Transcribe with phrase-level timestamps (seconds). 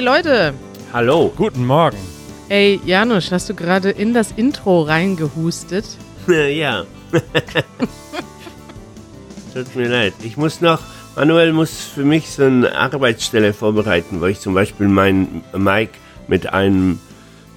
[0.00, 0.54] Hey Leute!
[0.94, 1.30] Hallo.
[1.36, 1.98] Guten Morgen.
[2.48, 5.84] Ey, Janusz, hast du gerade in das Intro reingehustet?
[6.26, 6.86] ja.
[9.52, 10.14] Tut mir leid.
[10.22, 10.80] Ich muss noch,
[11.16, 15.90] Manuel muss für mich so eine Arbeitsstelle vorbereiten, wo ich zum Beispiel mein Mic
[16.28, 16.98] mit einem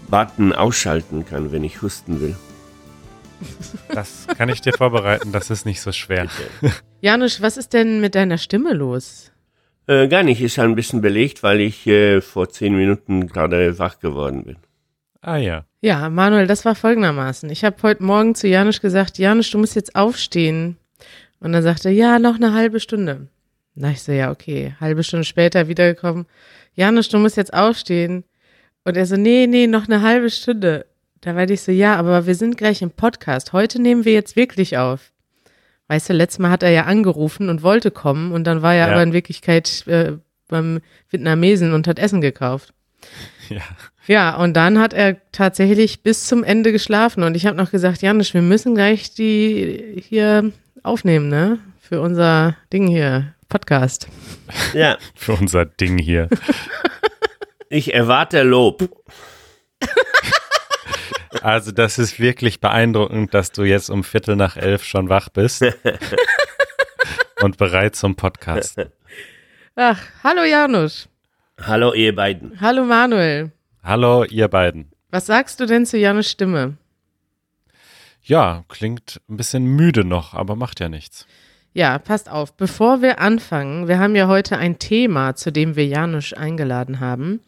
[0.09, 2.35] Button ausschalten kann, wenn ich husten will.
[3.87, 6.27] Das kann ich dir vorbereiten, das ist nicht so schwer.
[6.99, 9.32] Janusz, was ist denn mit deiner Stimme los?
[9.87, 13.77] Äh, gar nicht, ist halt ein bisschen belegt, weil ich äh, vor zehn Minuten gerade
[13.79, 14.57] wach geworden bin.
[15.21, 15.65] Ah ja.
[15.81, 17.49] Ja, Manuel, das war folgendermaßen.
[17.49, 20.77] Ich habe heute Morgen zu Janusz gesagt, Janusz, du musst jetzt aufstehen.
[21.39, 23.27] Und dann sagte er, ja, noch eine halbe Stunde.
[23.75, 24.75] Na, ich so, ja, okay.
[24.79, 26.25] Halbe Stunde später wiedergekommen.
[26.75, 28.23] Janusz, du musst jetzt aufstehen.
[28.85, 30.85] Und er so, nee, nee, noch eine halbe Stunde.
[31.21, 33.53] Da war ich so, ja, aber wir sind gleich im Podcast.
[33.53, 35.12] Heute nehmen wir jetzt wirklich auf.
[35.87, 38.87] Weißt du, letztes Mal hat er ja angerufen und wollte kommen und dann war er
[38.87, 38.93] Ja.
[38.93, 40.13] aber in Wirklichkeit äh,
[40.47, 42.73] beim Vietnamesen und hat Essen gekauft.
[43.49, 43.61] Ja.
[44.07, 48.01] Ja, und dann hat er tatsächlich bis zum Ende geschlafen und ich habe noch gesagt,
[48.01, 50.51] Janusz, wir müssen gleich die hier
[50.83, 51.59] aufnehmen, ne?
[51.81, 54.07] Für unser Ding hier, Podcast.
[54.73, 56.29] Ja, Für unser Ding hier.
[57.69, 58.89] ich erwarte Lob.
[61.41, 65.63] Also das ist wirklich beeindruckend, dass du jetzt um Viertel nach elf schon wach bist
[67.41, 68.77] und bereit zum Podcast.
[69.75, 71.07] Ach, hallo Janusz.
[71.61, 72.59] Hallo ihr beiden.
[72.61, 73.51] Hallo Manuel.
[73.83, 74.91] Hallo, ihr beiden.
[75.11, 76.77] Was sagst du denn zu Janus Stimme?
[78.23, 81.27] Ja, klingt ein bisschen müde noch, aber macht ja nichts.
[81.73, 82.53] Ja, passt auf.
[82.55, 87.41] Bevor wir anfangen, wir haben ja heute ein Thema, zu dem wir Janusz eingeladen haben,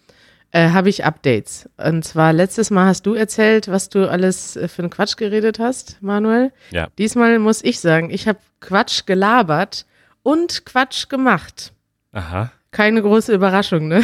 [0.56, 1.70] äh, habe ich Updates.
[1.76, 5.60] Und zwar letztes Mal hast du erzählt, was du alles äh, für einen Quatsch geredet
[5.60, 6.54] hast, Manuel.
[6.72, 6.88] Ja.
[6.98, 9.86] Diesmal muss ich sagen, ich habe Quatsch gelabert
[10.24, 11.74] und Quatsch gemacht.
[12.14, 12.54] Aha.
[12.72, 14.02] Keine große Überraschung, ne?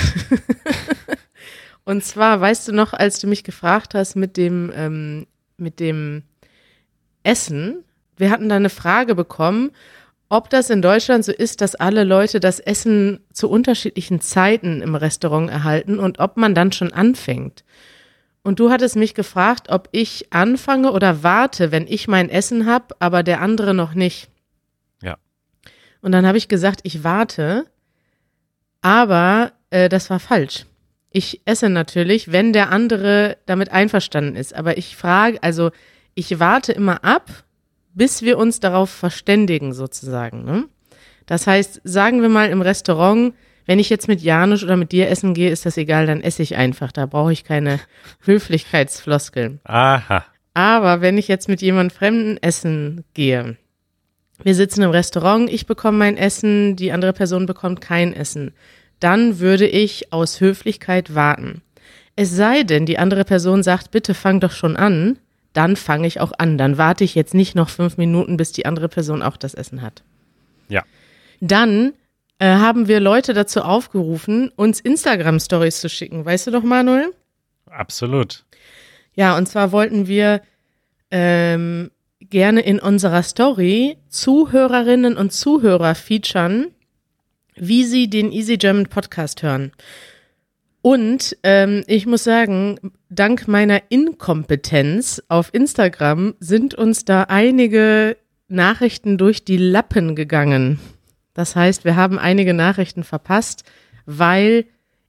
[1.83, 6.23] Und zwar, weißt du noch, als du mich gefragt hast mit dem, ähm, mit dem
[7.23, 7.83] Essen,
[8.17, 9.71] wir hatten da eine Frage bekommen,
[10.31, 14.95] ob das in Deutschland so ist, dass alle Leute das Essen zu unterschiedlichen Zeiten im
[14.95, 17.65] Restaurant erhalten und ob man dann schon anfängt.
[18.41, 22.95] Und du hattest mich gefragt, ob ich anfange oder warte, wenn ich mein Essen habe,
[22.99, 24.29] aber der andere noch nicht.
[25.01, 25.17] Ja.
[25.99, 27.65] Und dann habe ich gesagt, ich warte,
[28.79, 30.65] aber äh, das war falsch.
[31.09, 34.55] Ich esse natürlich, wenn der andere damit einverstanden ist.
[34.55, 35.71] Aber ich frage, also
[36.15, 37.43] ich warte immer ab,
[37.93, 40.43] bis wir uns darauf verständigen, sozusagen.
[40.43, 40.65] Ne?
[41.25, 43.33] Das heißt, sagen wir mal im Restaurant,
[43.65, 46.41] wenn ich jetzt mit Janusz oder mit dir essen gehe, ist das egal, dann esse
[46.41, 46.91] ich einfach.
[46.91, 47.79] Da brauche ich keine
[48.25, 49.59] Höflichkeitsfloskeln.
[49.63, 50.25] Aha.
[50.53, 53.57] Aber wenn ich jetzt mit jemand Fremden essen gehe,
[54.43, 58.53] wir sitzen im Restaurant, ich bekomme mein Essen, die andere Person bekommt kein Essen,
[58.99, 61.61] dann würde ich aus Höflichkeit warten.
[62.15, 65.17] Es sei denn, die andere Person sagt, bitte fang doch schon an,
[65.53, 66.57] dann fange ich auch an.
[66.57, 69.81] Dann warte ich jetzt nicht noch fünf Minuten, bis die andere Person auch das Essen
[69.81, 70.03] hat.
[70.69, 70.83] Ja.
[71.39, 71.93] Dann
[72.39, 76.25] äh, haben wir Leute dazu aufgerufen, uns Instagram-Stories zu schicken.
[76.25, 77.13] Weißt du doch, Manuel?
[77.69, 78.45] Absolut.
[79.13, 80.41] Ja, und zwar wollten wir
[81.11, 86.67] ähm, gerne in unserer Story Zuhörerinnen und Zuhörer featuren,
[87.55, 89.71] wie sie den Easy German Podcast hören.
[90.81, 99.17] Und ähm, ich muss sagen, dank meiner Inkompetenz auf Instagram sind uns da einige Nachrichten
[99.17, 100.79] durch die Lappen gegangen.
[101.33, 103.63] Das heißt, wir haben einige Nachrichten verpasst,
[104.05, 104.65] weil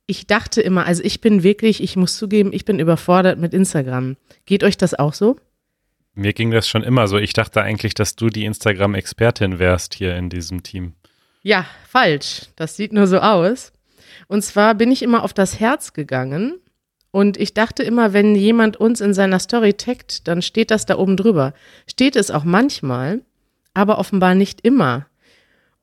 [0.07, 4.17] ich dachte immer, also ich bin wirklich, ich muss zugeben, ich bin überfordert mit Instagram.
[4.45, 5.37] Geht euch das auch so?
[6.15, 7.17] Mir ging das schon immer so.
[7.17, 10.93] Ich dachte eigentlich, dass du die Instagram-Expertin wärst hier in diesem Team.
[11.43, 12.43] Ja, falsch.
[12.57, 13.73] Das sieht nur so aus.
[14.29, 16.55] Und zwar bin ich immer auf das Herz gegangen
[17.13, 20.97] und ich dachte immer, wenn jemand uns in seiner Story taggt, dann steht das da
[20.97, 21.53] oben drüber.
[21.87, 23.21] Steht es auch manchmal,
[23.75, 25.07] aber offenbar nicht immer.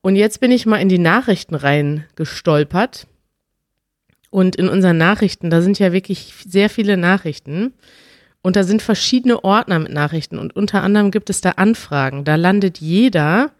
[0.01, 3.05] Und jetzt bin ich mal in die Nachrichten rein gestolpert.
[4.31, 7.73] Und in unseren Nachrichten, da sind ja wirklich sehr viele Nachrichten.
[8.41, 10.39] Und da sind verschiedene Ordner mit Nachrichten.
[10.39, 12.23] Und unter anderem gibt es da Anfragen.
[12.23, 13.51] Da landet jeder,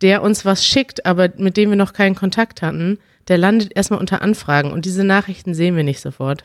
[0.00, 2.98] der uns was schickt, aber mit dem wir noch keinen Kontakt hatten,
[3.28, 4.72] der landet erstmal unter Anfragen.
[4.72, 6.44] Und diese Nachrichten sehen wir nicht sofort.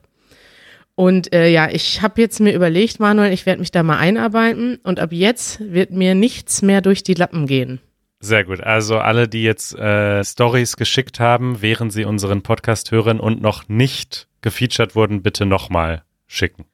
[0.95, 4.79] Und äh, ja, ich habe jetzt mir überlegt, Manuel, ich werde mich da mal einarbeiten.
[4.83, 7.79] Und ab jetzt wird mir nichts mehr durch die Lappen gehen.
[8.19, 8.61] Sehr gut.
[8.61, 13.69] Also alle, die jetzt äh, Stories geschickt haben, während sie unseren Podcast hören und noch
[13.69, 16.65] nicht gefeatured wurden, bitte nochmal schicken.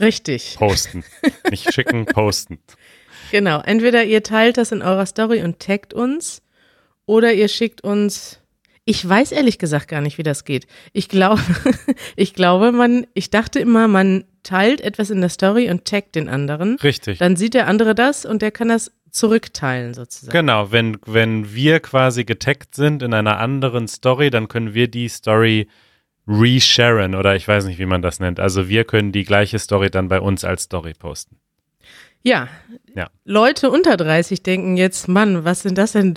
[0.00, 0.54] Richtig.
[0.56, 1.04] Posten.
[1.50, 2.58] nicht schicken, posten.
[3.30, 3.60] Genau.
[3.60, 6.42] Entweder ihr teilt das in eurer Story und taggt uns
[7.04, 8.40] oder ihr schickt uns.
[8.88, 10.66] Ich weiß ehrlich gesagt gar nicht, wie das geht.
[10.94, 11.42] Ich glaube,
[12.16, 16.26] ich glaube, man, ich dachte immer, man teilt etwas in der Story und taggt den
[16.26, 16.76] anderen.
[16.76, 17.18] Richtig.
[17.18, 20.32] Dann sieht der andere das und der kann das zurückteilen sozusagen.
[20.32, 25.08] Genau, wenn, wenn wir quasi getaggt sind in einer anderen Story, dann können wir die
[25.08, 25.68] Story
[26.26, 28.40] resharen oder ich weiß nicht, wie man das nennt.
[28.40, 31.36] Also wir können die gleiche Story dann bei uns als Story posten.
[32.22, 32.48] Ja.
[32.94, 33.08] Ja.
[33.24, 36.14] Leute unter 30 denken jetzt, Mann, was sind das denn?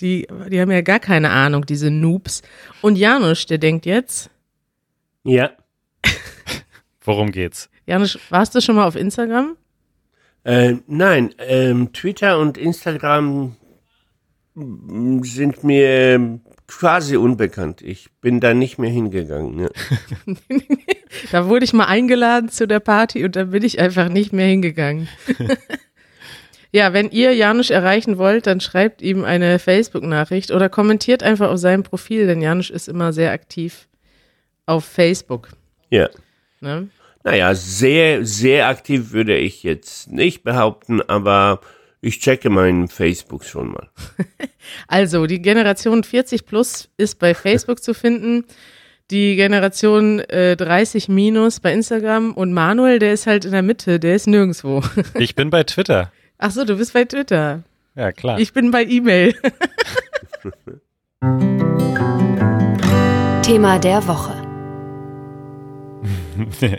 [0.00, 2.42] Die, die haben ja gar keine Ahnung, diese Noobs.
[2.82, 4.30] Und Janusz, der denkt jetzt,
[5.22, 5.50] Ja.
[7.04, 7.70] Worum geht's?
[7.86, 9.56] Janusz, warst du schon mal auf Instagram?
[10.44, 13.56] Äh, nein, ähm, Twitter und Instagram
[14.54, 16.40] sind mir ähm,
[16.78, 17.82] quasi unbekannt.
[17.82, 19.56] Ich bin da nicht mehr hingegangen.
[19.56, 19.70] Ne?
[21.30, 24.46] Da wurde ich mal eingeladen zu der Party und da bin ich einfach nicht mehr
[24.46, 25.08] hingegangen.
[26.72, 31.58] ja, wenn ihr Janusz erreichen wollt, dann schreibt ihm eine Facebook-Nachricht oder kommentiert einfach auf
[31.58, 33.86] seinem Profil, denn Janusz ist immer sehr aktiv
[34.66, 35.50] auf Facebook.
[35.90, 36.08] Ja.
[36.60, 36.88] Ne?
[37.22, 41.60] Naja, sehr, sehr aktiv würde ich jetzt nicht behaupten, aber
[42.04, 43.88] ich checke meinen Facebook schon mal.
[44.88, 48.46] Also, die Generation 40 plus ist bei Facebook zu finden.
[49.10, 54.00] Die Generation äh, 30 minus bei Instagram und Manuel, der ist halt in der Mitte,
[54.00, 54.82] der ist nirgendwo.
[55.18, 56.10] Ich bin bei Twitter.
[56.38, 57.62] Ach so, du bist bei Twitter.
[57.94, 58.38] Ja, klar.
[58.40, 59.34] Ich bin bei E-Mail.
[63.42, 64.32] Thema der Woche.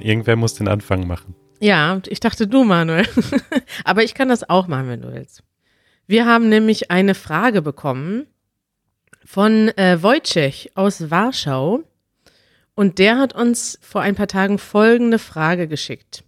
[0.01, 1.35] Irgendwer muss den Anfang machen.
[1.59, 3.07] Ja, ich dachte du, Manuel.
[3.83, 5.43] Aber ich kann das auch machen, wenn du willst.
[6.07, 8.27] Wir haben nämlich eine Frage bekommen
[9.23, 11.83] von äh, Wojciech aus Warschau.
[12.75, 16.23] Und der hat uns vor ein paar Tagen folgende Frage geschickt.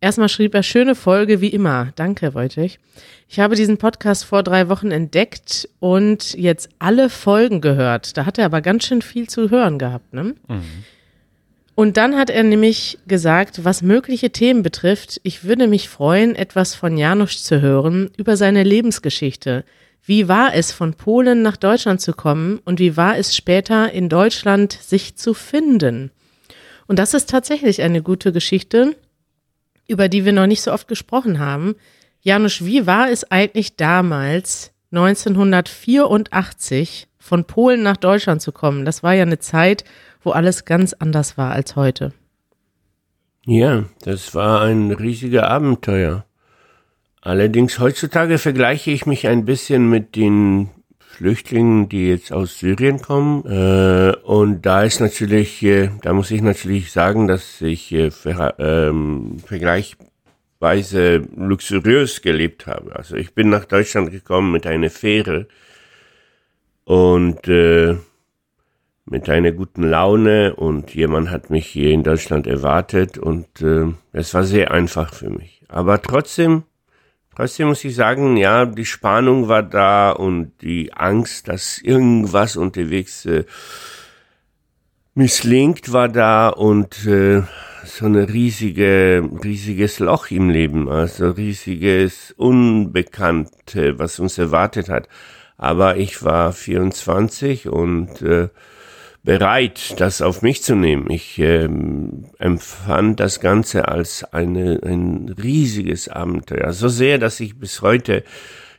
[0.00, 1.92] Erstmal schrieb er, schöne Folge wie immer.
[1.96, 2.78] Danke, Wojciech.
[3.28, 8.16] Ich habe diesen Podcast vor drei Wochen entdeckt und jetzt alle Folgen gehört.
[8.16, 10.34] Da hat er aber ganz schön viel zu hören gehabt, ne?
[11.76, 16.74] Und dann hat er nämlich gesagt, was mögliche Themen betrifft, ich würde mich freuen, etwas
[16.74, 19.62] von Janusz zu hören über seine Lebensgeschichte.
[20.02, 24.08] Wie war es, von Polen nach Deutschland zu kommen und wie war es später in
[24.08, 26.10] Deutschland sich zu finden?
[26.86, 28.96] Und das ist tatsächlich eine gute Geschichte,
[29.86, 31.74] über die wir noch nicht so oft gesprochen haben.
[32.22, 38.86] Janusz, wie war es eigentlich damals, 1984, von Polen nach Deutschland zu kommen?
[38.86, 39.84] Das war ja eine Zeit,
[40.26, 42.12] wo alles ganz anders war als heute.
[43.46, 46.26] Ja, das war ein riesiger Abenteuer.
[47.22, 53.44] Allerdings heutzutage vergleiche ich mich ein bisschen mit den Flüchtlingen, die jetzt aus Syrien kommen.
[53.46, 58.10] Äh, und da ist natürlich, äh, da muss ich natürlich sagen, dass ich äh,
[58.58, 62.96] ähm, vergleichsweise luxuriös gelebt habe.
[62.96, 65.46] Also ich bin nach Deutschland gekommen mit einer Fähre
[66.84, 67.46] und
[69.08, 74.34] mit einer guten Laune und jemand hat mich hier in Deutschland erwartet und äh, es
[74.34, 75.62] war sehr einfach für mich.
[75.68, 76.64] Aber trotzdem,
[77.34, 83.24] trotzdem muss ich sagen, ja, die Spannung war da und die Angst, dass irgendwas unterwegs
[83.26, 83.44] äh,
[85.14, 87.42] misslingt, war da und äh,
[87.84, 95.08] so eine riesige, riesiges Loch im Leben, also riesiges Unbekannte, was uns erwartet hat.
[95.56, 98.48] Aber ich war 24 und äh,
[99.26, 101.10] bereit, das auf mich zu nehmen.
[101.10, 106.72] Ich ähm, empfand das Ganze als eine, ein riesiges Abenteuer.
[106.72, 108.22] So sehr, dass ich bis heute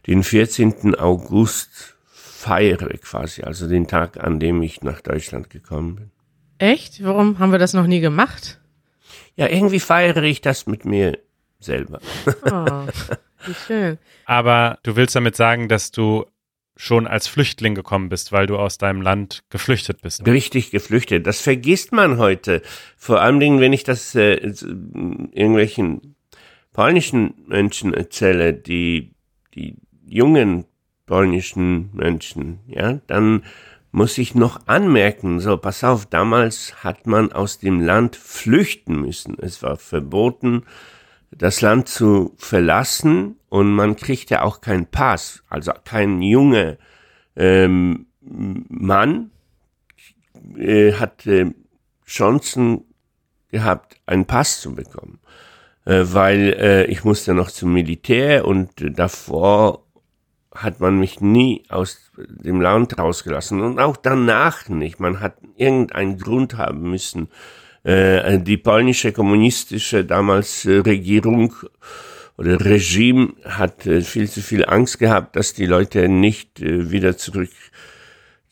[0.07, 0.95] den 14.
[0.95, 6.11] August feiere quasi, also den Tag, an dem ich nach Deutschland gekommen bin.
[6.59, 7.03] Echt?
[7.03, 8.61] Warum haben wir das noch nie gemacht?
[9.35, 11.19] Ja, irgendwie feiere ich das mit mir
[11.59, 11.99] selber.
[12.45, 12.87] Oh,
[13.45, 13.97] wie schön.
[14.25, 16.25] Aber du willst damit sagen, dass du
[16.77, 20.25] schon als Flüchtling gekommen bist, weil du aus deinem Land geflüchtet bist.
[20.25, 21.27] Richtig geflüchtet.
[21.27, 22.61] Das vergisst man heute.
[22.95, 26.15] Vor allen Dingen, wenn ich das äh, irgendwelchen
[26.71, 29.11] polnischen Menschen erzähle, die,
[29.55, 30.65] die jungen
[31.07, 33.43] polnischen Menschen, ja, dann
[33.91, 39.37] muss ich noch anmerken, so, pass auf, damals hat man aus dem Land flüchten müssen.
[39.39, 40.63] Es war verboten,
[41.31, 46.77] das Land zu verlassen und man kriegte auch keinen Pass, also kein junger
[47.35, 49.31] ähm, Mann
[50.57, 51.53] äh, hat äh,
[52.05, 52.83] Chancen
[53.49, 55.19] gehabt, einen Pass zu bekommen,
[55.85, 59.83] äh, weil äh, ich musste noch zum Militär und äh, davor
[60.53, 63.61] hat man mich nie aus dem Land rausgelassen.
[63.61, 64.99] Und auch danach nicht.
[64.99, 67.29] Man hat irgendeinen Grund haben müssen,
[67.83, 71.53] äh, die polnische kommunistische damals äh, Regierung
[72.37, 77.17] oder Regime hat äh, viel zu viel Angst gehabt, dass die Leute nicht äh, wieder
[77.17, 77.49] zurück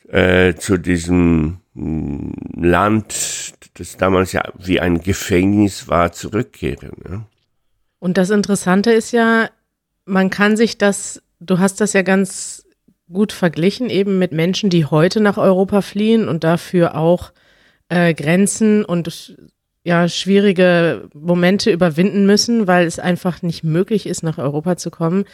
[0.07, 6.93] äh, zu diesem mh, Land, das damals ja wie ein Gefängnis war, zurückkehren.
[7.07, 7.25] Ja?
[7.99, 9.49] Und das Interessante ist ja,
[10.05, 12.65] man kann sich das, du hast das ja ganz
[13.11, 17.31] gut verglichen, eben mit Menschen, die heute nach Europa fliehen und dafür auch
[17.89, 19.37] äh, Grenzen und
[19.85, 25.25] ja, schwierige Momente überwinden müssen, weil es einfach nicht möglich ist, nach Europa zu kommen.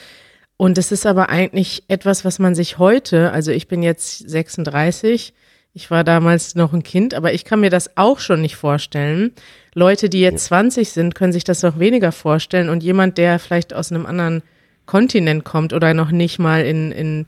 [0.57, 5.33] Und es ist aber eigentlich etwas, was man sich heute, also ich bin jetzt 36,
[5.73, 9.31] ich war damals noch ein Kind, aber ich kann mir das auch schon nicht vorstellen.
[9.73, 12.67] Leute, die jetzt 20 sind, können sich das noch weniger vorstellen.
[12.67, 14.43] Und jemand, der vielleicht aus einem anderen
[14.85, 17.25] Kontinent kommt oder noch nicht mal in, in,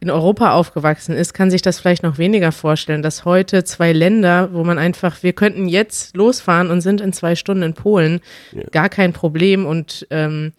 [0.00, 4.48] in Europa aufgewachsen ist, kann sich das vielleicht noch weniger vorstellen, dass heute zwei Länder,
[4.52, 8.20] wo man einfach, wir könnten jetzt losfahren und sind in zwei Stunden in Polen,
[8.52, 8.62] Ja.
[8.72, 10.52] gar kein Problem und ähm,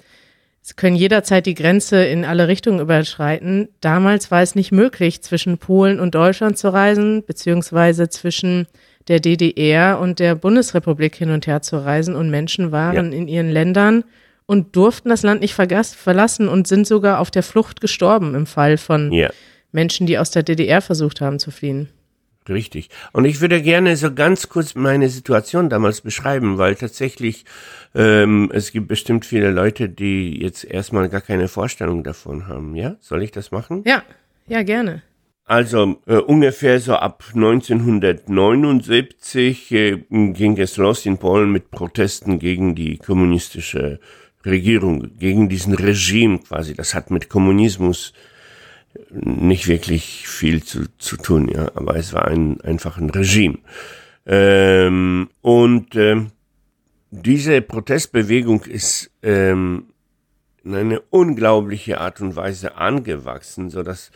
[0.64, 3.70] Sie können jederzeit die Grenze in alle Richtungen überschreiten.
[3.82, 8.68] Damals war es nicht möglich, zwischen Polen und Deutschland zu reisen, beziehungsweise zwischen
[9.08, 12.16] der DDR und der Bundesrepublik hin und her zu reisen.
[12.16, 14.04] Und Menschen waren in ihren Ländern
[14.46, 18.78] und durften das Land nicht verlassen und sind sogar auf der Flucht gestorben im Fall
[18.78, 19.30] von Ja.
[19.72, 21.90] Menschen, die aus der DDR versucht haben zu fliehen.
[22.50, 22.90] Richtig.
[23.14, 27.46] Und ich würde gerne so ganz kurz meine Situation damals beschreiben, weil tatsächlich
[27.94, 32.76] ähm, es gibt bestimmt viele Leute, die jetzt erstmal gar keine Vorstellung davon haben.
[32.76, 33.84] Ja, soll ich das machen?
[33.86, 34.02] Ja,
[34.48, 35.04] ja, gerne.
[35.46, 42.74] Also äh, ungefähr so ab 1979 äh, ging es los in Polen mit Protesten gegen
[42.74, 44.00] die kommunistische
[44.46, 46.74] Regierung, gegen diesen Regime quasi.
[46.74, 48.14] Das hat mit Kommunismus
[49.10, 53.60] nicht wirklich viel zu, zu tun, ja, aber es war ein, einfach ein Regime.
[54.26, 56.32] Ähm, und ähm,
[57.10, 59.86] diese Protestbewegung ist ähm,
[60.64, 64.12] in eine unglaubliche Art und Weise angewachsen, so dass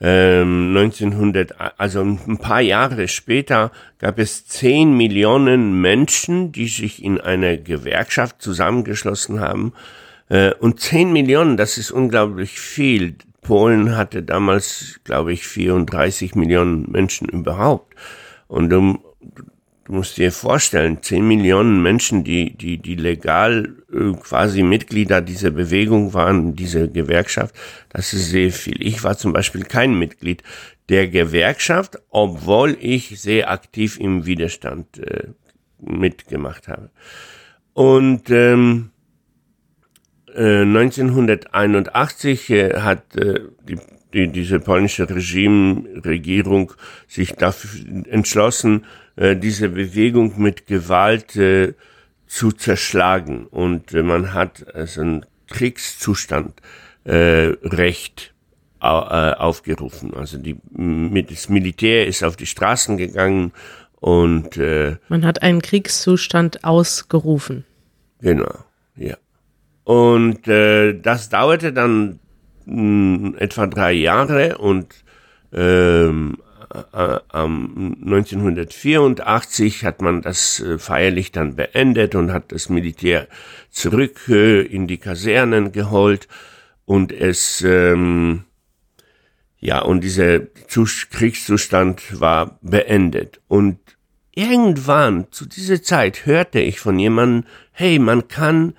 [0.00, 7.20] ähm, 1900, also ein paar Jahre später gab es 10 Millionen Menschen, die sich in
[7.20, 9.72] eine Gewerkschaft zusammengeschlossen haben.
[10.28, 13.16] Äh, und 10 Millionen, das ist unglaublich viel.
[13.40, 17.94] Polen hatte damals, glaube ich, 34 Millionen Menschen überhaupt.
[18.48, 18.98] Und du,
[19.86, 25.50] du musst dir vorstellen, 10 Millionen Menschen, die, die, die legal äh, quasi Mitglieder dieser
[25.50, 27.54] Bewegung waren, dieser Gewerkschaft,
[27.90, 28.82] das ist sehr viel.
[28.84, 30.42] Ich war zum Beispiel kein Mitglied
[30.88, 35.28] der Gewerkschaft, obwohl ich sehr aktiv im Widerstand äh,
[35.80, 36.90] mitgemacht habe.
[37.72, 38.90] Und ähm,
[40.34, 43.78] äh, 1981 äh, hat äh, die,
[44.12, 46.72] die, diese polnische Regime-Regierung
[47.06, 48.84] sich dafür entschlossen,
[49.16, 51.74] äh, diese Bewegung mit Gewalt äh,
[52.26, 53.46] zu zerschlagen.
[53.46, 56.54] Und äh, man hat also einen Kriegszustand
[57.04, 58.34] äh, Recht
[58.80, 60.14] äh, aufgerufen.
[60.14, 63.52] Also die, mit, das Militär ist auf die Straßen gegangen
[64.00, 67.64] und äh, Man hat einen Kriegszustand ausgerufen.
[68.20, 68.54] Genau,
[68.96, 69.16] ja.
[69.84, 72.18] Und äh, das dauerte dann
[72.66, 74.94] mh, etwa drei Jahre und
[75.52, 76.38] ähm,
[76.92, 83.28] äh, ähm, 1984 hat man das äh, feierlich dann beendet und hat das Militär
[83.70, 86.28] zurück äh, in die Kasernen geholt
[86.84, 88.44] und es ähm,
[89.58, 93.40] ja und dieser Zus Kriegszustand war beendet.
[93.48, 93.78] Und
[94.34, 98.74] irgendwann zu dieser Zeit hörte ich von jemandem, hey, man kann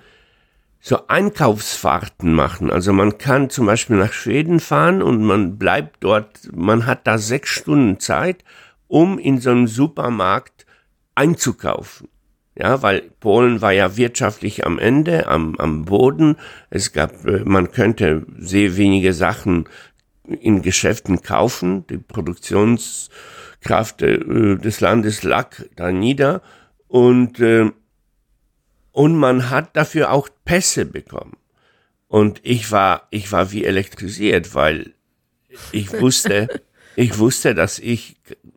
[0.80, 2.70] so Einkaufsfahrten machen.
[2.70, 7.18] Also man kann zum Beispiel nach Schweden fahren und man bleibt dort, man hat da
[7.18, 8.44] sechs Stunden Zeit,
[8.86, 10.66] um in so einem Supermarkt
[11.14, 12.08] einzukaufen.
[12.54, 16.36] Ja, weil Polen war ja wirtschaftlich am Ende, am, am Boden.
[16.70, 19.68] Es gab, äh, man könnte sehr wenige Sachen
[20.24, 21.86] in Geschäften kaufen.
[21.86, 26.42] Die Produktionskraft äh, des Landes lag da nieder
[26.88, 27.70] und äh,
[28.98, 31.36] und man hat dafür auch Pässe bekommen.
[32.08, 34.92] Und ich war, ich war wie elektrisiert, weil
[35.70, 36.48] ich wusste,
[36.96, 38.16] ich wusste, dass ich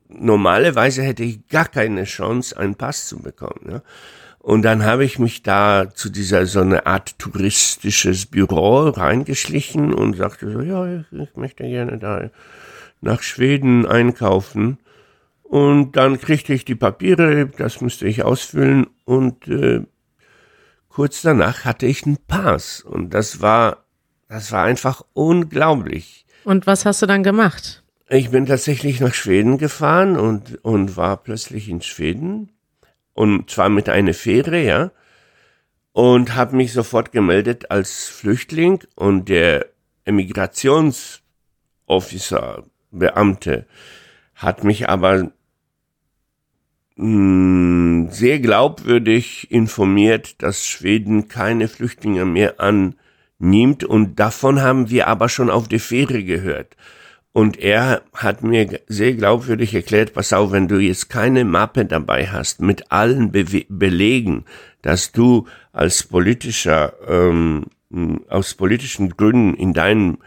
[0.09, 3.69] normalerweise hätte ich gar keine Chance, einen Pass zu bekommen.
[3.69, 3.83] Ja?
[4.39, 10.17] Und dann habe ich mich da zu dieser so eine Art touristisches Büro reingeschlichen und
[10.17, 12.31] sagte so, ja, ich, ich möchte gerne da
[12.99, 14.79] nach Schweden einkaufen.
[15.43, 19.81] Und dann kriegte ich die Papiere, das musste ich ausfüllen und äh,
[20.91, 23.85] kurz danach hatte ich einen Pass und das war,
[24.27, 26.25] das war einfach unglaublich.
[26.43, 27.83] Und was hast du dann gemacht?
[28.09, 32.51] Ich bin tatsächlich nach Schweden gefahren und, und war plötzlich in Schweden
[33.13, 34.91] und zwar mit einer Fähre, ja,
[35.93, 39.65] und habe mich sofort gemeldet als Flüchtling und der
[40.05, 43.65] Emigrationsofficer, Beamte,
[44.35, 45.31] hat mich aber
[46.95, 55.29] mh, sehr glaubwürdig informiert, dass Schweden keine Flüchtlinge mehr annimmt und davon haben wir aber
[55.29, 56.75] schon auf der Fähre gehört.
[57.33, 62.27] Und er hat mir sehr glaubwürdig erklärt, pass auf, wenn du jetzt keine Mappe dabei
[62.27, 64.43] hast mit allen Be Belegen,
[64.81, 67.67] dass du als politischer, ähm,
[68.27, 70.17] aus politischen Gründen in deinem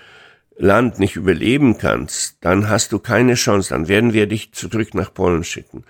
[0.57, 5.13] Land nicht überleben kannst, dann hast du keine Chance, dann werden wir dich zurück nach
[5.13, 5.85] Polen schicken.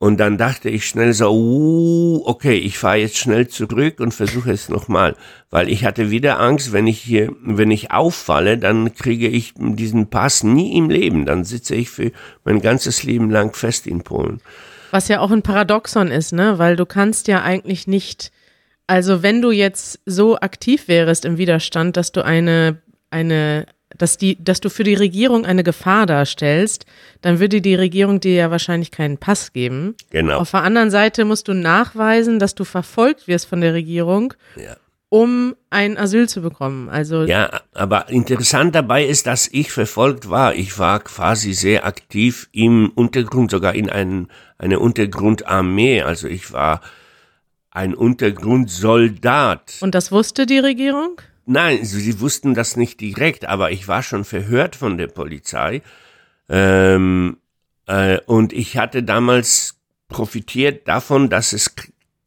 [0.00, 4.52] Und dann dachte ich schnell so, uh, okay, ich fahre jetzt schnell zurück und versuche
[4.52, 5.16] es nochmal.
[5.50, 10.08] Weil ich hatte wieder Angst, wenn ich hier, wenn ich auffalle, dann kriege ich diesen
[10.08, 11.26] Pass nie im Leben.
[11.26, 12.12] Dann sitze ich für
[12.44, 14.40] mein ganzes Leben lang fest in Polen.
[14.92, 16.58] Was ja auch ein Paradoxon ist, ne?
[16.58, 18.30] Weil du kannst ja eigentlich nicht,
[18.86, 24.36] also wenn du jetzt so aktiv wärst im Widerstand, dass du eine, eine dass, die,
[24.42, 26.84] dass du für die Regierung eine Gefahr darstellst,
[27.22, 29.94] dann würde die Regierung dir ja wahrscheinlich keinen Pass geben.
[30.10, 30.38] Genau.
[30.38, 34.76] Auf der anderen Seite musst du nachweisen, dass du verfolgt wirst von der Regierung, Ja.
[35.08, 36.90] um ein Asyl zu bekommen.
[36.90, 40.54] Also Ja, aber interessant dabei ist, dass ich verfolgt war.
[40.54, 44.28] Ich war quasi sehr aktiv im Untergrund, sogar in ein,
[44.58, 46.02] eine Untergrundarmee.
[46.02, 46.82] Also ich war
[47.70, 49.76] ein Untergrundsoldat.
[49.80, 51.20] und das wusste die Regierung?
[51.50, 55.80] Nein, sie, wussten das nicht direkt, aber ich war schon verhört von der Polizei.
[56.48, 57.38] Ähm,
[57.86, 61.74] äh, und ich hatte damals profitiert davon, dass es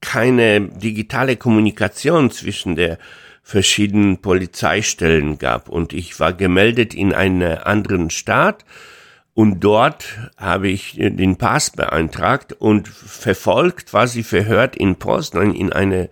[0.01, 2.97] keine digitale Kommunikation zwischen der
[3.43, 5.69] verschiedenen Polizeistellen gab.
[5.69, 8.65] Und ich war gemeldet in einen anderen Staat
[9.35, 16.09] und dort habe ich den Pass beantragt und verfolgt, quasi verhört in Poznan in eine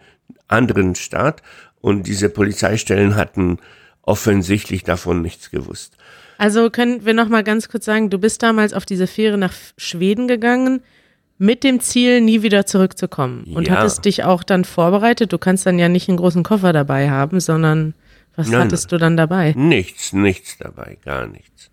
[0.48, 1.42] anderen Stadt.
[1.82, 3.58] Und diese Polizeistellen hatten
[4.02, 5.96] offensichtlich davon nichts gewusst.
[6.38, 9.54] Also können wir noch mal ganz kurz sagen, du bist damals auf diese Fähre nach
[9.78, 10.82] Schweden gegangen
[11.38, 13.46] mit dem Ziel, nie wieder zurückzukommen.
[13.56, 13.78] Und Ja.
[13.78, 15.32] hattest dich auch dann vorbereitet.
[15.32, 17.94] Du kannst dann ja nicht einen großen Koffer dabei haben, sondern
[18.36, 19.54] was Nein, hattest du dann dabei?
[19.56, 21.70] Nichts, nichts dabei, gar nichts.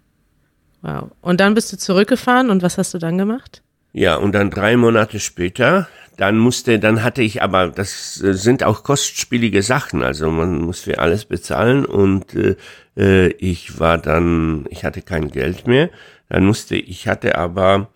[0.83, 1.11] Wow.
[1.21, 3.63] Und dann bist du zurückgefahren und was hast du dann gemacht?
[3.93, 8.65] Ja, und dann drei Monate später, dann musste, dann hatte ich aber, das äh, sind
[8.65, 12.57] auch kostspielige Sachen, also man muss für alles bezahlen und äh,
[12.97, 15.91] äh, ich war dann, ich hatte kein Geld mehr,
[16.29, 17.91] dann musste, ich hatte aber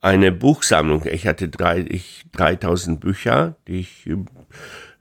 [0.00, 4.08] eine Buchsammlung, ich hatte drei, ich, 3000 Bücher, die ich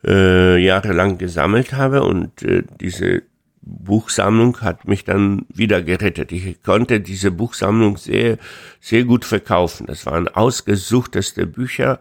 [0.06, 3.24] äh, jahrelang gesammelt habe und äh, diese
[3.62, 6.32] Buchsammlung hat mich dann wieder gerettet.
[6.32, 8.38] Ich konnte diese Buchsammlung sehr,
[8.80, 9.86] sehr gut verkaufen.
[9.86, 12.00] Das waren ausgesuchteste Bücher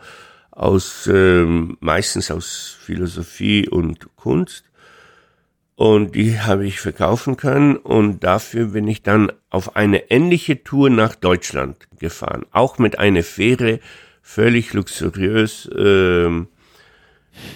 [0.59, 4.64] aus, ähm, meistens aus Philosophie und Kunst.
[5.77, 10.90] Und die habe ich verkaufen können und dafür bin ich dann auf eine ähnliche Tour
[10.90, 12.44] nach Deutschland gefahren.
[12.51, 13.79] Auch mit einer Fähre,
[14.21, 16.49] völlig luxuriös, ähm,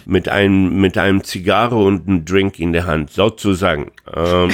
[0.07, 3.91] mit einem, mit einem Zigarre und einem Drink in der Hand, sozusagen.
[4.15, 4.53] Ähm,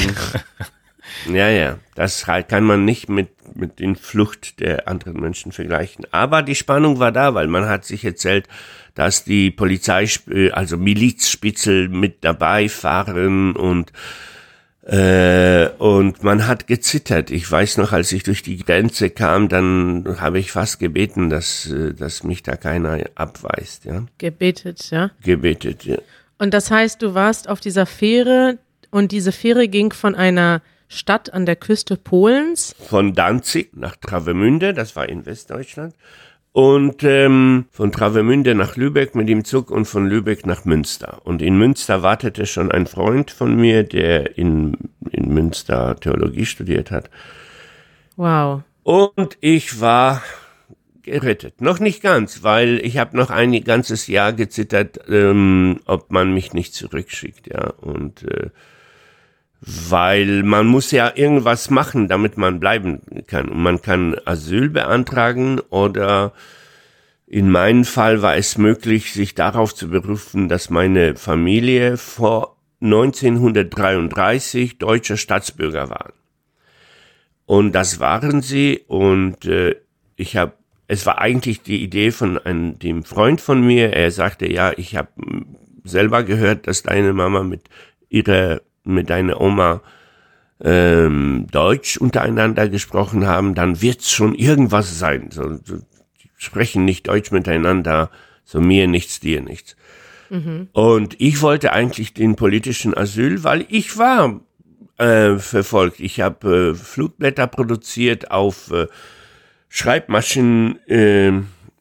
[1.30, 6.06] ja, ja, das halt kann man nicht mit, mit den Flucht der anderen Menschen vergleichen.
[6.10, 8.48] Aber die Spannung war da, weil man hat sich erzählt,
[8.94, 13.92] dass die Polizei, äh, also Milizspitzel mit dabei fahren und
[14.88, 17.30] äh, und man hat gezittert.
[17.30, 21.70] Ich weiß noch, als ich durch die Grenze kam, dann habe ich fast gebeten, dass,
[21.70, 24.06] äh, dass mich da keiner abweist, ja.
[24.16, 25.10] Gebetet, ja.
[25.22, 25.98] Gebetet, ja.
[26.38, 28.56] Und das heißt, du warst auf dieser Fähre
[28.90, 32.74] und diese Fähre ging von einer Stadt an der Küste Polens.
[32.88, 35.94] Von Danzig nach Travemünde, das war in Westdeutschland.
[36.52, 41.20] Und ähm, von Travemünde nach Lübeck mit dem Zug und von Lübeck nach Münster.
[41.24, 44.76] Und in Münster wartete schon ein Freund von mir, der in,
[45.10, 47.10] in Münster Theologie studiert hat.
[48.16, 48.62] Wow.
[48.82, 50.22] Und ich war
[51.02, 51.60] gerettet.
[51.60, 56.54] Noch nicht ganz, weil ich habe noch ein ganzes Jahr gezittert, ähm, ob man mich
[56.54, 57.70] nicht zurückschickt, ja.
[57.80, 58.50] Und äh,
[59.60, 63.48] weil man muss ja irgendwas machen, damit man bleiben kann.
[63.48, 66.32] Und man kann Asyl beantragen oder
[67.26, 74.78] in meinem Fall war es möglich, sich darauf zu berufen, dass meine Familie vor 1933
[74.78, 76.12] deutscher Staatsbürger waren.
[77.44, 79.76] Und das waren sie und äh,
[80.16, 80.52] ich habe,
[80.86, 83.92] es war eigentlich die Idee von einem, dem Freund von mir.
[83.92, 85.08] Er sagte, ja, ich habe
[85.84, 87.62] selber gehört, dass deine Mama mit
[88.08, 88.60] ihrer,
[88.94, 89.82] mit deiner Oma
[90.60, 93.54] ähm, Deutsch untereinander gesprochen haben.
[93.54, 95.30] Dann wird's schon irgendwas sein.
[95.30, 98.10] So, so, die sprechen nicht Deutsch miteinander,
[98.44, 99.76] so mir nichts, dir nichts.
[100.72, 104.40] Und ich wollte eigentlich den politischen Asyl, weil ich war
[104.98, 106.00] äh, verfolgt.
[106.00, 108.86] Ich habe äh, Flugblätter produziert auf äh,
[109.68, 111.32] Schreibmaschinen äh,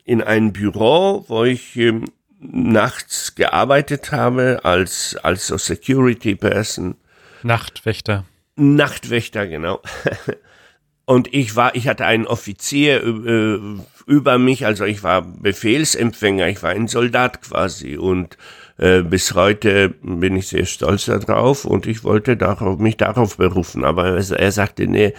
[0.05, 2.01] in ein Büro, wo ich äh,
[2.39, 6.95] nachts gearbeitet habe als, als so Security Person.
[7.43, 8.25] Nachtwächter.
[8.55, 9.81] Nachtwächter, genau.
[11.05, 13.59] Und ich war, ich hatte einen Offizier äh,
[14.07, 18.37] über mich, also ich war Befehlsempfänger, ich war ein Soldat quasi und
[18.77, 23.85] äh, bis heute bin ich sehr stolz darauf und ich wollte darauf, mich darauf berufen.
[23.85, 25.13] Aber er sagte, nee,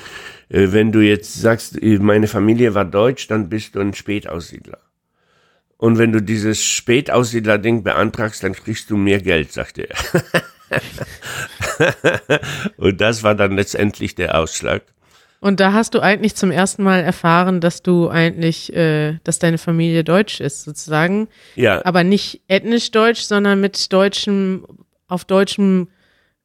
[0.51, 4.79] äh, wenn du jetzt sagst, meine Familie war deutsch, dann bist du ein Spätaussiedler.
[5.79, 9.97] Und wenn du dieses Spätaussiedler-Ding beantragst, dann kriegst du mehr Geld, sagte er.
[12.77, 14.83] und das war dann letztendlich der Ausschlag.
[15.41, 19.59] Und da hast du eigentlich zum ersten Mal erfahren, dass du eigentlich, äh, dass deine
[19.59, 21.29] Familie deutsch ist, sozusagen.
[21.55, 21.85] Ja.
[21.85, 24.67] Aber nicht ethnisch deutsch, sondern mit deutschem,
[25.07, 25.87] auf deutschem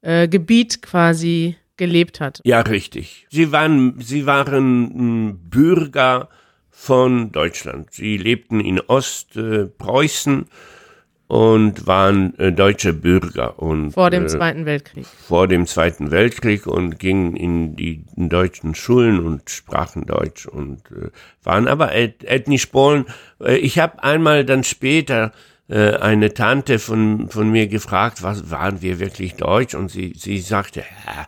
[0.01, 2.39] äh, Gebiet quasi gelebt hat.
[2.43, 3.25] Ja, richtig.
[3.31, 6.29] Sie waren, sie waren Bürger
[6.73, 7.93] von Deutschland.
[7.93, 10.47] Sie lebten in Ostpreußen.
[11.25, 15.07] Und waren äh, deutsche Bürger und vor dem äh, Zweiten Weltkrieg.
[15.07, 20.91] Vor dem Zweiten Weltkrieg und gingen in die in deutschen Schulen und sprachen Deutsch und
[20.91, 21.09] äh,
[21.41, 23.05] waren aber et ethnisch Polen.
[23.39, 25.31] Ich habe einmal dann später
[25.69, 30.81] eine Tante von von mir gefragt, was waren wir wirklich Deutsch und sie sie sagte,
[31.07, 31.25] ja,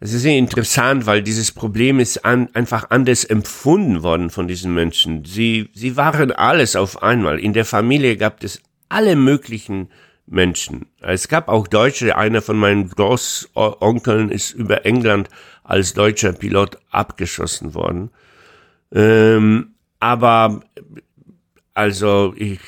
[0.00, 4.74] das ist sehr interessant, weil dieses Problem ist an, einfach anders empfunden worden von diesen
[4.74, 5.24] Menschen.
[5.24, 7.38] Sie, sie waren alles auf einmal.
[7.38, 9.88] In der Familie gab es alle möglichen
[10.26, 10.86] Menschen.
[11.00, 15.30] Es gab auch Deutsche, einer von meinen Großonkeln ist über England
[15.64, 18.10] als deutscher Pilot abgeschossen worden.
[18.92, 20.60] Ähm, aber
[21.74, 22.60] also ich,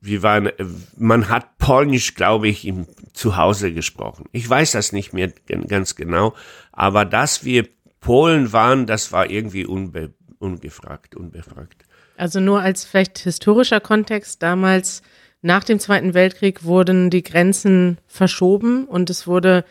[0.00, 0.50] wir waren,
[0.96, 4.24] man hat Polnisch, glaube ich, im Zuhause gesprochen.
[4.32, 5.32] Ich weiß das nicht mehr
[5.68, 6.34] ganz genau,
[6.72, 7.68] aber dass wir
[8.00, 11.84] Polen waren, das war irgendwie unbe, ungefragt, unbefragt.
[12.16, 15.02] Also nur als vielleicht historischer Kontext, damals
[15.42, 19.64] nach dem Zweiten Weltkrieg wurden die Grenzen verschoben und es wurde,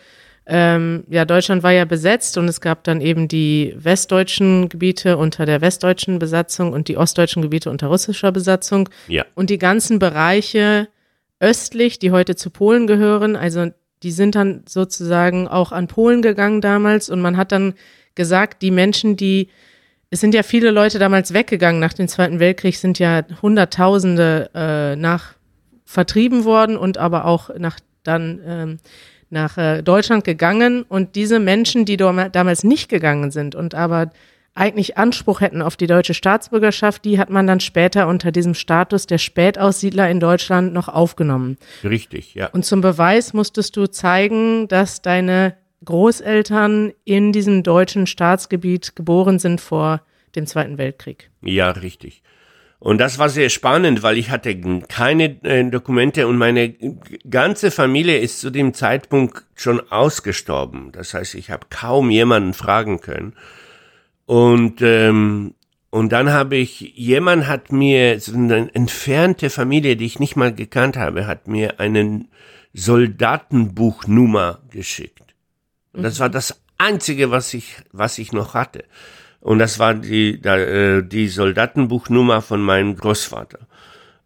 [0.51, 5.45] ähm, ja, Deutschland war ja besetzt und es gab dann eben die westdeutschen Gebiete unter
[5.45, 8.89] der westdeutschen Besatzung und die ostdeutschen Gebiete unter russischer Besatzung.
[9.07, 9.25] Ja.
[9.35, 10.87] Und die ganzen Bereiche
[11.39, 13.67] östlich, die heute zu Polen gehören, also
[14.01, 17.75] die sind dann sozusagen auch an Polen gegangen damals und man hat dann
[18.15, 19.49] gesagt, die Menschen, die
[20.09, 24.95] es sind ja viele Leute damals weggegangen nach dem Zweiten Weltkrieg, sind ja Hunderttausende äh,
[24.95, 25.35] nach
[25.85, 28.79] vertrieben worden und aber auch nach dann ähm,
[29.29, 30.83] nach äh, Deutschland gegangen.
[30.83, 34.11] Und diese Menschen, die damals nicht gegangen sind und aber
[34.55, 39.07] eigentlich Anspruch hätten auf die deutsche Staatsbürgerschaft, die hat man dann später unter diesem Status
[39.07, 41.57] der Spätaussiedler in Deutschland noch aufgenommen.
[41.83, 42.47] Richtig, ja.
[42.47, 49.61] Und zum Beweis musstest du zeigen, dass deine Großeltern in diesem deutschen Staatsgebiet geboren sind
[49.61, 50.01] vor
[50.35, 51.29] dem Zweiten Weltkrieg.
[51.41, 52.21] Ja, richtig.
[52.79, 56.73] Und das war sehr spannend, weil ich hatte keine äh, Dokumente und meine
[57.29, 60.93] ganze Familie ist zu dem Zeitpunkt schon ausgestorben.
[60.93, 63.33] Das heißt, ich habe kaum jemanden fragen können.
[64.25, 65.55] Und ähm,
[65.91, 70.53] und dann habe ich jemand hat mir so eine entfernte Familie, die ich nicht mal
[70.53, 72.29] gekannt habe, hat mir einen
[72.73, 75.33] Soldatenbuchnummer geschickt.
[75.93, 78.85] Das war das einzige, was ich, was ich noch hatte.
[79.41, 83.59] Und das war die, äh, die Soldatenbuchnummer von meinem Großvater.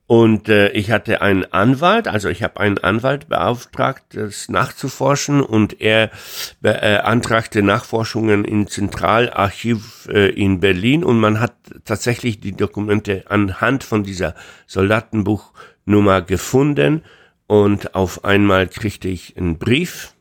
[0.06, 5.42] Und äh, ich hatte einen Anwalt, also ich habe einen Anwalt beauftragt, das nachzuforschen.
[5.42, 6.12] Und er
[6.62, 11.04] beantragte äh, Nachforschungen im Zentralarchiv äh, in Berlin.
[11.04, 14.36] Und man hat tatsächlich die Dokumente anhand von dieser
[14.68, 17.04] Soldatenbuchnummer gefunden.
[17.48, 20.14] Und auf einmal kriegte ich einen Brief.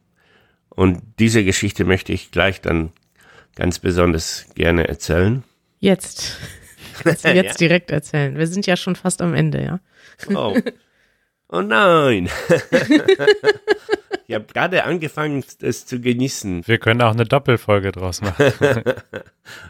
[0.69, 2.93] Und diese Geschichte möchte ich gleich dann
[3.55, 5.43] ganz besonders gerne erzählen.
[5.79, 6.38] Jetzt.
[7.03, 7.69] Kannst du jetzt ja.
[7.69, 8.37] direkt erzählen.
[8.37, 9.81] Wir sind ja schon fast am Ende, ja.
[10.35, 10.57] Oh.
[11.49, 12.31] Oh nein.
[14.27, 16.67] ich habe gerade angefangen, es zu genießen.
[16.67, 18.53] Wir können auch eine Doppelfolge draus machen.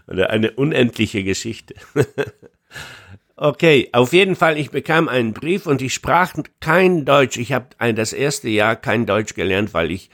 [0.06, 1.74] Oder eine unendliche Geschichte.
[3.34, 7.36] okay, auf jeden Fall, ich bekam einen Brief und ich sprach kein Deutsch.
[7.36, 10.08] Ich habe das erste Jahr kein Deutsch gelernt, weil ich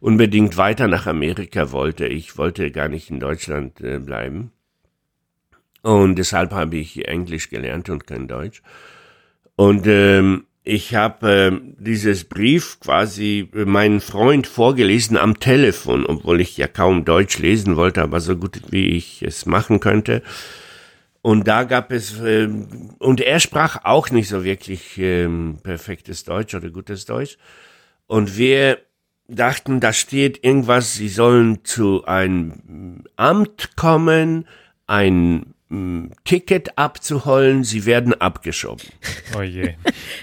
[0.00, 2.06] unbedingt weiter nach Amerika wollte.
[2.06, 4.52] Ich wollte gar nicht in Deutschland äh, bleiben.
[5.82, 8.62] Und deshalb habe ich Englisch gelernt und kein Deutsch.
[9.56, 16.56] Und ähm, ich habe äh, dieses Brief quasi meinen Freund vorgelesen am Telefon, obwohl ich
[16.56, 20.22] ja kaum Deutsch lesen wollte, aber so gut wie ich es machen könnte.
[21.22, 22.48] Und da gab es, äh,
[22.98, 25.28] und er sprach auch nicht so wirklich äh,
[25.62, 27.36] perfektes Deutsch oder gutes Deutsch.
[28.06, 28.78] Und wir
[29.30, 34.46] dachten, da steht irgendwas, sie sollen zu einem Amt kommen,
[34.86, 38.88] ein m, Ticket abzuholen, sie werden abgeschoben.
[39.36, 39.74] Oh je.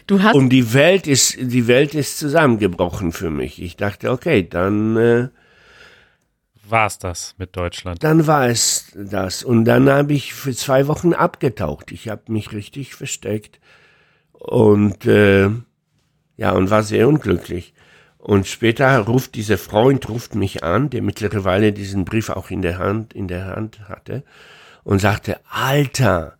[0.05, 3.61] Du hast, Und die Welt ist, die Welt ist zusammengebrochen für mich.
[3.61, 5.29] Ich dachte, okay, dann, äh,
[6.69, 8.03] War's das mit Deutschland?
[8.03, 9.41] dann war es das.
[9.43, 11.93] Und dann habe ich für zwei Wochen abgetaucht.
[11.93, 13.61] Ich habe mich richtig versteckt
[14.33, 15.49] und äh,
[16.35, 17.73] ja und war sehr unglücklich.
[18.27, 22.77] Und später ruft dieser Freund ruft mich an, der mittlerweile diesen Brief auch in der
[22.77, 24.21] Hand in der Hand hatte
[24.83, 26.33] und sagte: Alter,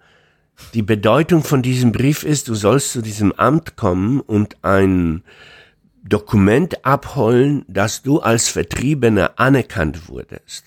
[0.74, 5.24] die Bedeutung von diesem Brief ist, du sollst zu diesem Amt kommen und ein
[6.04, 10.66] Dokument abholen, dass du als Vertriebener anerkannt wurdest.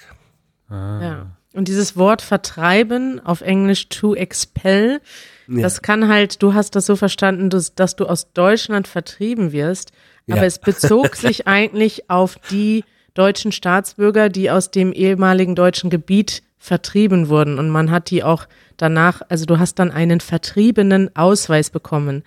[0.70, 1.26] ja.
[1.52, 5.02] Und dieses Wort vertreiben, auf Englisch to expel,
[5.46, 9.92] das kann halt, du hast das so verstanden, dass, dass du aus Deutschland vertrieben wirst,
[10.28, 10.44] aber Ja.
[10.44, 17.28] es bezog sich eigentlich auf die deutschen Staatsbürger, die aus dem ehemaligen deutschen Gebiet vertrieben
[17.28, 17.58] wurden.
[17.58, 22.22] Und man hat die auch danach, also du hast dann einen vertriebenen Ausweis bekommen.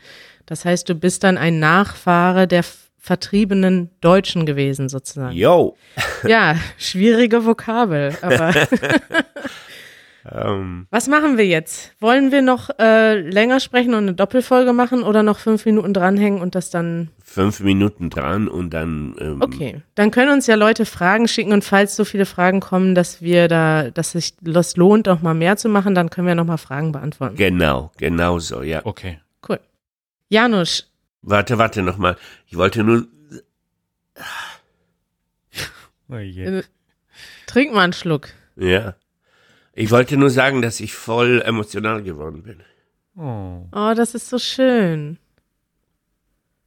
[0.46, 2.64] Das heißt, du bist dann ein Nachfahre der
[3.00, 5.36] vertriebenen Deutschen gewesen, sozusagen.
[5.36, 5.76] Yo!
[6.28, 8.54] Ja, schwierige Vokabel, aber
[10.32, 11.94] Ähm, was machen wir jetzt?
[12.00, 16.42] Wollen wir noch äh, länger sprechen und eine Doppelfolge machen oder noch fünf Minuten dranhängen
[16.42, 17.10] und das dann.
[17.24, 19.16] fünf Minuten dran und dann.
[19.20, 19.82] Ähm, Okay.
[19.96, 23.48] Dann können uns ja Leute Fragen schicken und falls so viele Fragen kommen, dass wir
[23.50, 26.58] da, dass sich das lohnt, auch mal mehr zu machen, dann können wir noch mal
[26.58, 27.36] Fragen beantworten.
[27.36, 28.86] Genau, genau so, ja.
[28.86, 29.20] Okay.
[29.48, 29.60] Cool.
[30.30, 30.90] Janusz,
[31.26, 32.18] Warte, warte nochmal.
[32.48, 33.08] Ich wollte nur.
[36.10, 36.44] Oh je.
[36.44, 36.64] äh,
[37.48, 38.30] trink mal einen Schluck.
[38.56, 38.96] Ja.
[39.74, 42.64] Ich wollte nur sagen, dass ich voll emotional geworden bin.
[43.16, 43.68] Oh.
[43.72, 45.18] Oh, das ist so schön.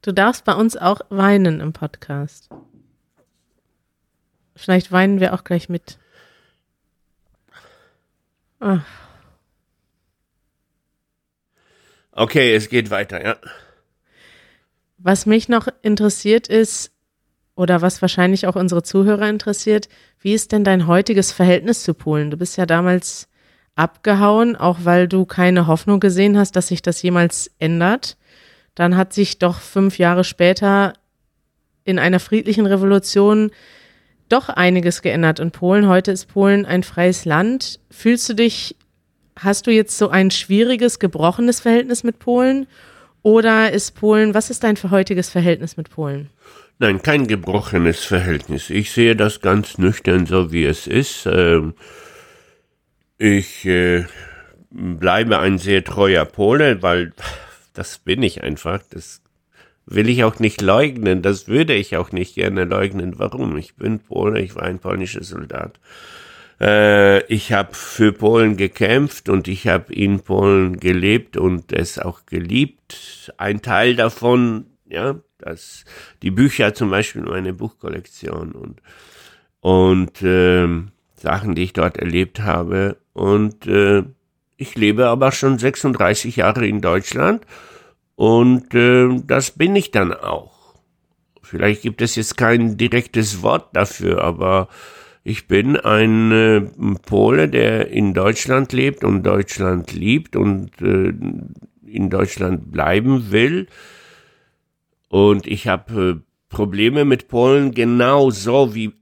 [0.03, 2.49] Du darfst bei uns auch weinen im Podcast.
[4.57, 5.99] Vielleicht weinen wir auch gleich mit.
[8.61, 8.81] Ah.
[12.13, 13.37] Okay, es geht weiter, ja.
[14.99, 16.91] Was mich noch interessiert ist,
[17.57, 19.89] oder was wahrscheinlich auch unsere Zuhörer interessiert,
[20.21, 22.31] wie ist denn dein heutiges Verhältnis zu Polen?
[22.31, 23.29] Du bist ja damals
[23.75, 28.17] abgehauen, auch weil du keine Hoffnung gesehen hast, dass sich das jemals ändert.
[28.75, 30.93] Dann hat sich doch fünf Jahre später
[31.85, 33.51] in einer friedlichen Revolution
[34.29, 35.89] doch einiges geändert in Polen.
[35.89, 37.81] Heute ist Polen ein freies Land.
[37.91, 38.77] Fühlst du dich,
[39.37, 42.67] hast du jetzt so ein schwieriges, gebrochenes Verhältnis mit Polen?
[43.23, 46.31] Oder ist Polen, was ist dein heutiges Verhältnis mit Polen?
[46.79, 48.69] Nein, kein gebrochenes Verhältnis.
[48.69, 51.25] Ich sehe das ganz nüchtern so, wie es ist.
[51.25, 51.73] Ähm,
[53.17, 54.05] ich äh,
[54.69, 57.15] bleibe ein sehr treuer Pole, weil
[57.73, 58.83] das bin ich einfach.
[58.91, 59.23] Das
[59.87, 61.23] will ich auch nicht leugnen.
[61.23, 63.19] Das würde ich auch nicht gerne leugnen.
[63.19, 63.57] Warum?
[63.57, 65.81] Ich bin Pole, ich war ein polnischer Soldat.
[66.61, 72.27] Äh, ich habe für Polen gekämpft und ich habe in Polen gelebt und es auch
[72.27, 73.33] geliebt.
[73.39, 75.85] Ein Teil davon, ja, das,
[76.23, 78.81] die Bücher zum Beispiel, meine Buchkollektion und,
[79.61, 82.97] und ähm, Sachen, die ich dort erlebt habe.
[83.13, 84.05] Und äh,
[84.57, 87.45] ich lebe aber schon 36 Jahre in Deutschland
[88.15, 90.75] und äh, das bin ich dann auch.
[91.43, 94.69] Vielleicht gibt es jetzt kein direktes Wort dafür, aber
[95.23, 96.61] ich bin ein äh,
[97.05, 101.13] Pole, der in Deutschland lebt und Deutschland liebt und äh,
[101.87, 103.67] in Deutschland bleiben will.
[105.17, 108.93] Und ich habe äh, Probleme mit Polen genauso wie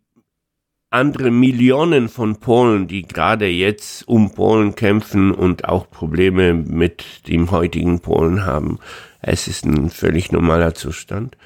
[0.88, 7.50] andere Millionen von Polen, die gerade jetzt um Polen kämpfen und auch Probleme mit dem
[7.50, 8.78] heutigen Polen haben.
[9.22, 11.36] Es ist ein völlig normaler Zustand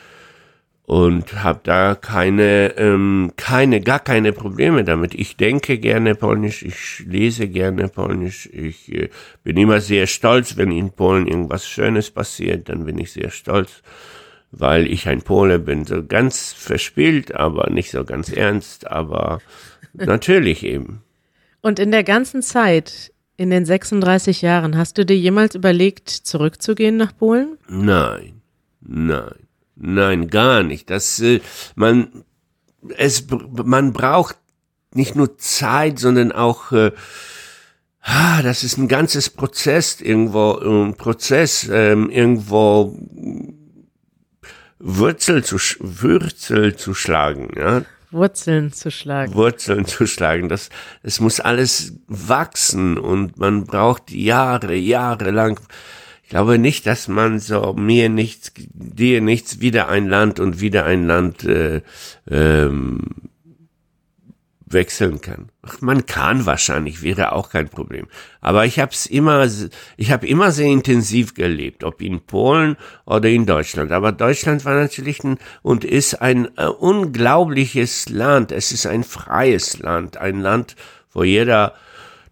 [0.82, 5.14] und habe da keine, ähm, keine, gar keine Probleme damit.
[5.14, 9.08] Ich denke gerne Polnisch, ich lese gerne Polnisch, ich äh,
[9.42, 13.82] bin immer sehr stolz, wenn in Polen irgendwas Schönes passiert, dann bin ich sehr stolz,
[14.50, 19.40] weil ich ein Pole bin, so ganz verspielt, aber nicht so ganz ernst, aber
[19.92, 21.02] natürlich eben.
[21.60, 26.96] Und in der ganzen Zeit, in den 36 Jahren, hast du dir jemals überlegt, zurückzugehen
[26.96, 27.58] nach Polen?
[27.68, 28.40] Nein,
[28.80, 29.34] nein,
[29.76, 30.88] nein, gar nicht.
[30.90, 31.40] Das, äh,
[31.74, 32.24] man,
[32.96, 34.36] es, man braucht
[34.94, 36.92] nicht nur Zeit, sondern auch, äh,
[38.02, 42.98] ah, das ist ein ganzes Prozess irgendwo, ein Prozess ähm, irgendwo
[44.78, 47.82] Wurzel zu, sch- Wurzel zu schlagen, ja.
[48.10, 49.34] Wurzeln zu schlagen.
[49.34, 50.48] Wurzeln zu schlagen.
[50.48, 50.70] Das,
[51.02, 55.60] es muss alles wachsen und man braucht Jahre, Jahre lang.
[56.22, 60.84] Ich glaube nicht, dass man so mir nichts, dir nichts, wieder ein Land und wieder
[60.84, 61.82] ein Land äh,
[62.30, 63.00] ähm,
[64.72, 65.50] wechseln kann.
[65.80, 68.06] Man kann wahrscheinlich, wäre auch kein Problem.
[68.40, 69.46] Aber ich habe es immer,
[69.96, 73.92] ich habe immer sehr intensiv gelebt, ob in Polen oder in Deutschland.
[73.92, 78.52] Aber Deutschland war natürlich ein, und ist ein äh, unglaubliches Land.
[78.52, 80.76] Es ist ein freies Land, ein Land,
[81.12, 81.74] wo jeder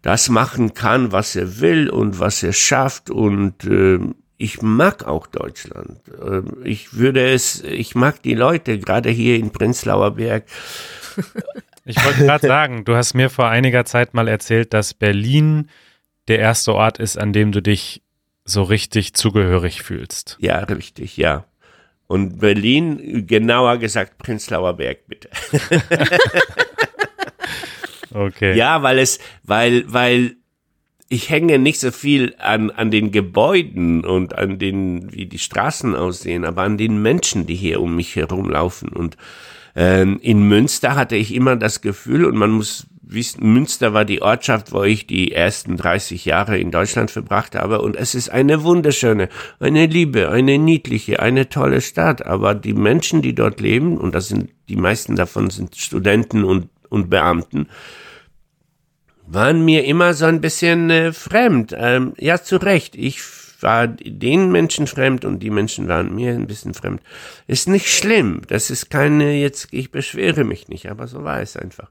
[0.01, 3.99] das machen kann, was er will und was er schafft und äh,
[4.37, 5.99] ich mag auch Deutschland.
[6.09, 10.45] Äh, ich würde es, ich mag die Leute, gerade hier in Prenzlauer Berg.
[11.87, 15.69] Ich wollte gerade sagen, du hast mir vor einiger Zeit mal erzählt, dass Berlin
[16.27, 18.03] der erste Ort ist, an dem du dich
[18.43, 20.37] so richtig zugehörig fühlst.
[20.39, 21.45] Ja, richtig, ja.
[22.07, 25.29] Und Berlin, genauer gesagt Prenzlauer Berg, bitte.
[28.13, 28.55] okay.
[28.55, 30.35] Ja, weil es, weil, weil
[31.09, 35.95] ich hänge nicht so viel an, an den Gebäuden und an den, wie die Straßen
[35.95, 38.89] aussehen, aber an den Menschen, die hier um mich herumlaufen.
[38.89, 39.17] Und
[39.77, 44.23] ähm, in Münster hatte ich immer das Gefühl, und man muss wissen, Münster war die
[44.23, 47.81] Ortschaft, wo ich die ersten 30 Jahre in Deutschland verbracht habe.
[47.81, 52.25] Und es ist eine wunderschöne, eine liebe, eine niedliche, eine tolle Stadt.
[52.25, 56.69] Aber die Menschen, die dort leben, und das sind, die meisten davon sind Studenten und,
[56.89, 57.67] und Beamten,
[59.27, 61.75] waren mir immer so ein bisschen äh, fremd.
[61.77, 62.95] Ähm, ja, zu Recht.
[62.95, 63.21] Ich
[63.61, 67.01] war den Menschen fremd und die Menschen waren mir ein bisschen fremd.
[67.47, 68.41] Ist nicht schlimm.
[68.47, 71.89] Das ist keine, jetzt, ich beschwere mich nicht, aber so war es einfach.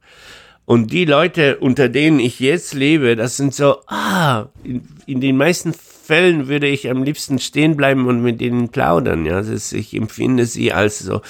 [0.65, 5.37] Und die Leute, unter denen ich jetzt lebe, das sind so, ah, in, in den
[5.37, 9.27] meisten Fällen würde ich am liebsten stehen bleiben und mit denen plaudern.
[9.27, 11.21] Ja, ist, ich empfinde sie als so.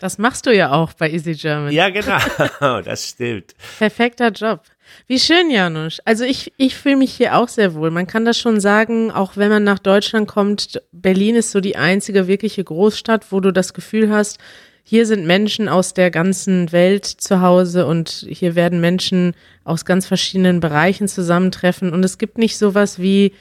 [0.00, 1.72] Das machst du ja auch bei Easy German.
[1.72, 3.54] Ja, genau, das stimmt.
[3.78, 4.62] Perfekter Job.
[5.06, 6.00] Wie schön, Janusz.
[6.04, 7.90] Also ich, ich fühle mich hier auch sehr wohl.
[7.90, 11.76] Man kann das schon sagen, auch wenn man nach Deutschland kommt, Berlin ist so die
[11.76, 14.38] einzige wirkliche Großstadt, wo du das Gefühl hast,
[14.82, 20.06] hier sind Menschen aus der ganzen Welt zu Hause und hier werden Menschen aus ganz
[20.06, 21.92] verschiedenen Bereichen zusammentreffen.
[21.92, 23.34] Und es gibt nicht sowas wie,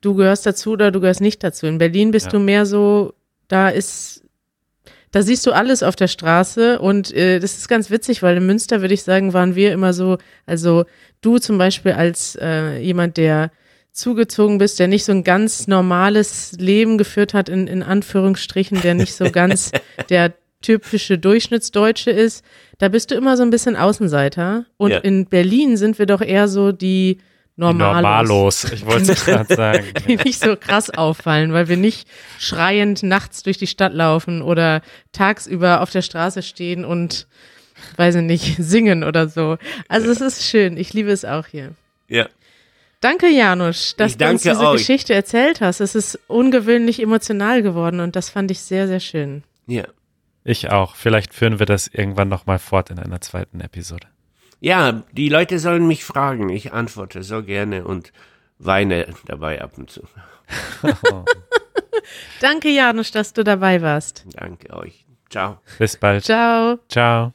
[0.00, 1.66] du gehörst dazu oder du gehörst nicht dazu.
[1.66, 2.32] In Berlin bist ja.
[2.32, 3.14] du mehr so,
[3.48, 4.23] da ist
[5.14, 8.46] da siehst du alles auf der Straße und äh, das ist ganz witzig, weil in
[8.46, 10.86] Münster würde ich sagen, waren wir immer so, also
[11.20, 13.52] du zum Beispiel als äh, jemand, der
[13.92, 18.94] zugezogen bist, der nicht so ein ganz normales Leben geführt hat, in, in Anführungsstrichen, der
[18.94, 19.70] nicht so ganz
[20.08, 22.44] der typische Durchschnittsdeutsche ist,
[22.78, 24.66] da bist du immer so ein bisschen Außenseiter.
[24.78, 24.98] Und ja.
[24.98, 27.18] in Berlin sind wir doch eher so die
[27.56, 28.02] Normalos.
[28.02, 29.84] Normalos, ich wollte es gerade sagen.
[30.08, 34.82] Die nicht so krass auffallen, weil wir nicht schreiend nachts durch die Stadt laufen oder
[35.12, 37.28] tagsüber auf der Straße stehen und,
[37.96, 39.56] weiß ich nicht, singen oder so.
[39.88, 41.72] Also es ist schön, ich liebe es auch hier.
[42.08, 42.28] Ja.
[43.00, 44.78] Danke, Janusz, dass du uns diese euch.
[44.78, 45.80] Geschichte erzählt hast.
[45.80, 49.44] Es ist ungewöhnlich emotional geworden und das fand ich sehr, sehr schön.
[49.66, 49.84] Ja.
[50.44, 50.94] Ich auch.
[50.94, 54.06] Vielleicht führen wir das irgendwann nochmal fort in einer zweiten Episode.
[54.64, 56.48] Ja, die Leute sollen mich fragen.
[56.48, 58.14] Ich antworte so gerne und
[58.58, 60.00] weine dabei ab und zu.
[62.40, 64.24] Danke, Janusz, dass du dabei warst.
[64.32, 65.04] Danke euch.
[65.28, 65.58] Ciao.
[65.78, 66.24] Bis bald.
[66.24, 66.78] Ciao.
[66.88, 67.34] Ciao.